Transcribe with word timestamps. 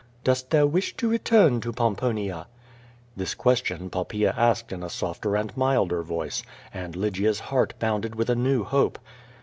"Dost 0.23 0.49
thou 0.49 0.65
wish 0.65 0.97
to 0.97 1.07
return 1.07 1.61
to 1.61 1.71
Pomponia?" 1.71 2.47
This 3.15 3.35
question 3.35 3.87
Poppaea 3.91 4.33
asked 4.35 4.71
in 4.71 4.81
a 4.81 4.89
softer 4.89 5.35
and 5.37 5.55
milder 5.55 6.01
voice, 6.01 6.41
and 6.73 6.95
Lygia's 6.95 7.39
heart 7.39 7.75
bounded 7.77 8.15
with 8.15 8.31
a 8.31 8.35
new 8.35 8.63
hope. 8.63 8.97